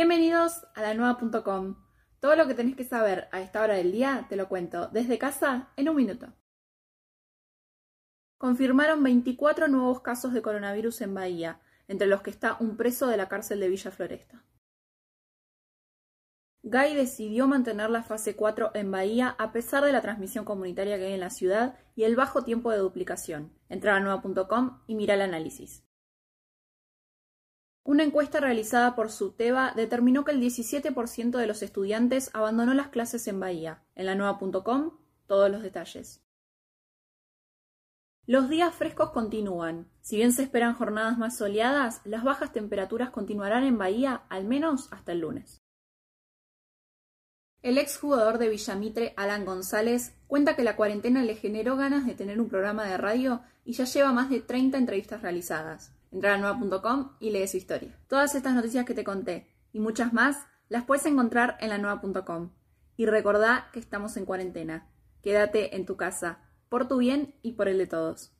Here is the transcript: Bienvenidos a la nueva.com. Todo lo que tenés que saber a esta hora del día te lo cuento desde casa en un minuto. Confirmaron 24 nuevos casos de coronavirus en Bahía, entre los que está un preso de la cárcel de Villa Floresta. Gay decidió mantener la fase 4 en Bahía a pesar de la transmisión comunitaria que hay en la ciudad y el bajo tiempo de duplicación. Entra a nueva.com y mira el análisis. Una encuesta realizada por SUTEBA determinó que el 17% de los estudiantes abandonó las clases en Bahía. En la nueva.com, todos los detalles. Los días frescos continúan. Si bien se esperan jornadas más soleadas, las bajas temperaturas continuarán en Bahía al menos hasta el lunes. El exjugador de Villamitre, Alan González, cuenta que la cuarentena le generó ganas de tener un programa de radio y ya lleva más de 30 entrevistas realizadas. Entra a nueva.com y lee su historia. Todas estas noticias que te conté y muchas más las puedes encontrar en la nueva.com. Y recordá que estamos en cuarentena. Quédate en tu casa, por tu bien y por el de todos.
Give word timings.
Bienvenidos 0.00 0.66
a 0.74 0.80
la 0.80 0.94
nueva.com. 0.94 1.76
Todo 2.20 2.34
lo 2.34 2.46
que 2.46 2.54
tenés 2.54 2.74
que 2.74 2.84
saber 2.84 3.28
a 3.32 3.42
esta 3.42 3.62
hora 3.62 3.74
del 3.74 3.92
día 3.92 4.24
te 4.30 4.36
lo 4.36 4.48
cuento 4.48 4.88
desde 4.88 5.18
casa 5.18 5.74
en 5.76 5.90
un 5.90 5.96
minuto. 5.96 6.32
Confirmaron 8.38 9.02
24 9.02 9.68
nuevos 9.68 10.00
casos 10.00 10.32
de 10.32 10.40
coronavirus 10.40 11.02
en 11.02 11.12
Bahía, 11.12 11.60
entre 11.86 12.06
los 12.06 12.22
que 12.22 12.30
está 12.30 12.56
un 12.60 12.78
preso 12.78 13.08
de 13.08 13.18
la 13.18 13.28
cárcel 13.28 13.60
de 13.60 13.68
Villa 13.68 13.90
Floresta. 13.90 14.42
Gay 16.62 16.94
decidió 16.94 17.46
mantener 17.46 17.90
la 17.90 18.02
fase 18.02 18.34
4 18.34 18.70
en 18.72 18.90
Bahía 18.90 19.36
a 19.38 19.52
pesar 19.52 19.84
de 19.84 19.92
la 19.92 20.00
transmisión 20.00 20.46
comunitaria 20.46 20.96
que 20.96 21.08
hay 21.08 21.12
en 21.12 21.20
la 21.20 21.28
ciudad 21.28 21.78
y 21.94 22.04
el 22.04 22.16
bajo 22.16 22.42
tiempo 22.42 22.70
de 22.70 22.78
duplicación. 22.78 23.52
Entra 23.68 23.96
a 23.96 24.00
nueva.com 24.00 24.80
y 24.86 24.94
mira 24.94 25.12
el 25.12 25.20
análisis. 25.20 25.84
Una 27.82 28.04
encuesta 28.04 28.40
realizada 28.40 28.94
por 28.94 29.10
SUTEBA 29.10 29.72
determinó 29.74 30.24
que 30.24 30.32
el 30.32 30.40
17% 30.40 31.38
de 31.38 31.46
los 31.46 31.62
estudiantes 31.62 32.30
abandonó 32.34 32.74
las 32.74 32.88
clases 32.88 33.26
en 33.26 33.40
Bahía. 33.40 33.82
En 33.94 34.06
la 34.06 34.14
nueva.com, 34.14 34.98
todos 35.26 35.50
los 35.50 35.62
detalles. 35.62 36.22
Los 38.26 38.48
días 38.48 38.74
frescos 38.74 39.10
continúan. 39.10 39.88
Si 40.02 40.16
bien 40.16 40.32
se 40.32 40.42
esperan 40.42 40.74
jornadas 40.74 41.18
más 41.18 41.38
soleadas, 41.38 42.02
las 42.04 42.22
bajas 42.22 42.52
temperaturas 42.52 43.10
continuarán 43.10 43.64
en 43.64 43.78
Bahía 43.78 44.22
al 44.28 44.44
menos 44.44 44.88
hasta 44.92 45.12
el 45.12 45.20
lunes. 45.20 45.62
El 47.62 47.76
exjugador 47.76 48.38
de 48.38 48.48
Villamitre, 48.48 49.14
Alan 49.16 49.44
González, 49.44 50.14
cuenta 50.28 50.54
que 50.54 50.64
la 50.64 50.76
cuarentena 50.76 51.22
le 51.22 51.34
generó 51.34 51.76
ganas 51.76 52.06
de 52.06 52.14
tener 52.14 52.40
un 52.40 52.48
programa 52.48 52.84
de 52.84 52.98
radio 52.98 53.42
y 53.64 53.72
ya 53.72 53.84
lleva 53.84 54.12
más 54.12 54.30
de 54.30 54.40
30 54.40 54.78
entrevistas 54.78 55.22
realizadas. 55.22 55.92
Entra 56.10 56.34
a 56.34 56.38
nueva.com 56.38 57.12
y 57.20 57.30
lee 57.30 57.46
su 57.46 57.56
historia. 57.56 57.98
Todas 58.08 58.34
estas 58.34 58.54
noticias 58.54 58.84
que 58.84 58.94
te 58.94 59.04
conté 59.04 59.48
y 59.72 59.80
muchas 59.80 60.12
más 60.12 60.46
las 60.68 60.84
puedes 60.84 61.06
encontrar 61.06 61.56
en 61.60 61.68
la 61.70 61.78
nueva.com. 61.78 62.50
Y 62.96 63.06
recordá 63.06 63.68
que 63.72 63.80
estamos 63.80 64.16
en 64.16 64.24
cuarentena. 64.24 64.90
Quédate 65.22 65.76
en 65.76 65.86
tu 65.86 65.96
casa, 65.96 66.40
por 66.68 66.88
tu 66.88 66.98
bien 66.98 67.34
y 67.42 67.52
por 67.52 67.68
el 67.68 67.78
de 67.78 67.86
todos. 67.86 68.32